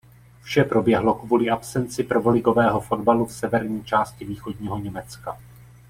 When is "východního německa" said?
4.25-5.37